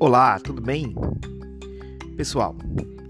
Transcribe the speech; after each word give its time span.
Olá, 0.00 0.38
tudo 0.38 0.62
bem? 0.62 0.94
Pessoal, 2.16 2.54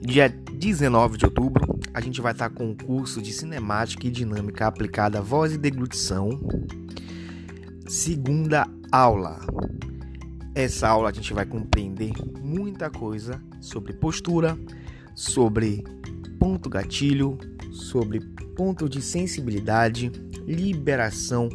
dia 0.01 0.31
19 0.31 1.19
de 1.19 1.27
outubro 1.27 1.79
a 1.93 2.01
gente 2.01 2.19
vai 2.23 2.33
estar 2.33 2.49
com 2.49 2.71
o 2.71 2.75
curso 2.75 3.21
de 3.21 3.31
Cinemática 3.31 4.07
e 4.07 4.11
Dinâmica 4.11 4.67
aplicada 4.67 5.19
à 5.19 5.21
voz 5.21 5.53
e 5.53 5.59
deglutição. 5.59 6.31
Segunda 7.87 8.67
aula. 8.91 9.39
Essa 10.55 10.89
aula 10.89 11.11
a 11.11 11.13
gente 11.13 11.35
vai 11.35 11.45
compreender 11.45 12.13
muita 12.41 12.89
coisa 12.89 13.39
sobre 13.61 13.93
postura, 13.93 14.59
sobre 15.15 15.85
ponto 16.41 16.71
gatilho, 16.71 17.37
sobre 17.71 18.21
ponto 18.57 18.89
de 18.89 19.03
sensibilidade, 19.03 20.11
liberação 20.47 21.51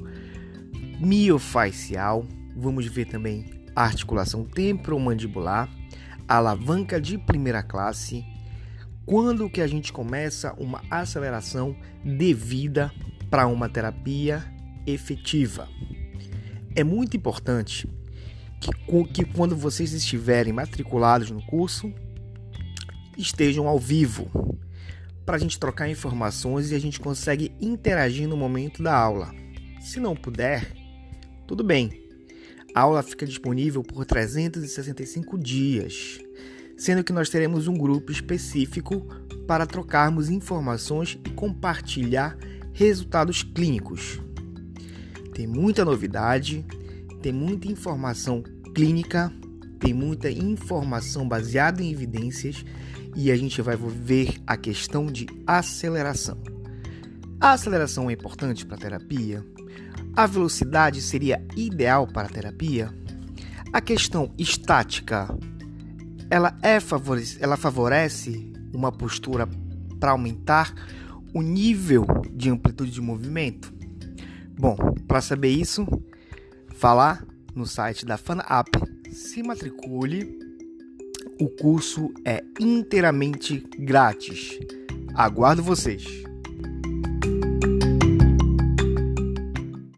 miofacial. 1.00 2.24
Vamos 2.56 2.86
ver 2.86 3.06
também 3.06 3.64
articulação 3.76 4.46
temporomandibular, 4.46 5.70
alavanca 6.28 7.02
de 7.02 7.18
primeira 7.18 7.64
classe, 7.64 8.24
quando 9.06 9.50
que 9.50 9.62
a 9.62 9.68
gente 9.68 9.92
começa 9.92 10.54
uma 10.54 10.82
aceleração 10.90 11.76
devida 12.04 12.92
para 13.30 13.48
uma 13.48 13.68
terapia 13.68 14.44
efetiva. 14.86 15.68
É 16.76 16.84
muito 16.84 17.18
importante 17.18 17.90
que, 18.60 18.72
que 19.06 19.26
quando 19.26 19.56
vocês 19.56 19.94
estiverem 19.94 20.54
matriculados 20.54 21.30
no 21.32 21.42
curso, 21.46 21.94
estejam 23.18 23.68
ao 23.68 23.80
vivo, 23.80 24.30
para 25.26 25.36
a 25.36 25.40
gente 25.40 25.60
trocar 25.60 25.90
informações 25.90 26.72
e 26.72 26.76
a 26.76 26.80
gente 26.80 27.00
consegue 27.00 27.52
interagir 27.62 28.28
no 28.28 28.36
momento 28.36 28.82
da 28.84 28.96
aula. 28.96 29.34
Se 29.80 30.00
não 30.00 30.16
puder, 30.16 30.74
tudo 31.48 31.64
bem, 31.64 32.03
a 32.74 32.82
aula 32.82 33.04
fica 33.04 33.26
disponível 33.26 33.84
por 33.84 34.06
365 34.06 35.38
dias, 35.38 36.20
sendo 36.76 37.04
que 37.04 37.14
nós 37.14 37.30
teremos 37.30 37.68
um 37.68 37.74
grupo 37.74 38.12
específico 38.12 39.02
para 39.48 39.66
trocarmos 39.66 40.30
informações 40.30 41.20
e 41.26 41.30
compartilhar 41.30 42.38
resultados 42.74 43.44
clínicos. 43.44 44.20
Tem 45.34 45.46
muita 45.46 45.86
novidade, 45.86 46.66
tem 47.22 47.32
muita 47.32 47.68
informação 47.68 48.44
clínica, 48.74 49.32
tem 49.80 49.94
muita 49.94 50.32
informação 50.32 51.28
baseada 51.28 51.84
em 51.84 51.92
evidências 51.92 52.66
e 53.16 53.32
a 53.32 53.36
gente 53.36 53.62
vai 53.62 53.78
ver 53.78 54.36
a 54.48 54.58
questão 54.58 55.06
de 55.06 55.28
aceleração. 55.46 56.42
A 57.40 57.52
aceleração 57.52 58.10
é 58.10 58.14
importante 58.14 58.66
para 58.66 58.76
a 58.76 58.80
terapia? 58.80 59.46
A 60.16 60.28
velocidade 60.28 61.02
seria 61.02 61.44
ideal 61.56 62.06
para 62.06 62.28
a 62.28 62.32
terapia? 62.32 62.94
A 63.72 63.82
questão 63.82 64.32
estática, 64.38 65.28
ela, 66.30 66.56
é 66.62 66.80
favorece, 66.80 67.38
ela 67.42 67.58
favorece 67.58 68.54
uma 68.72 68.92
postura 68.92 69.50
para 70.00 70.12
aumentar 70.12 70.72
o 71.34 71.42
nível 71.42 72.06
de 72.32 72.52
amplitude 72.52 72.92
de 72.92 73.02
movimento? 73.02 73.74
Bom, 74.56 74.76
para 75.08 75.20
saber 75.20 75.50
isso, 75.50 75.84
falar 76.76 77.26
no 77.56 77.66
site 77.66 78.06
da 78.06 78.16
FanApp, 78.16 78.70
se 79.12 79.42
matricule. 79.42 80.38
O 81.40 81.50
curso 81.50 82.14
é 82.24 82.44
inteiramente 82.60 83.66
grátis. 83.80 84.60
Aguardo 85.16 85.64
vocês! 85.64 86.33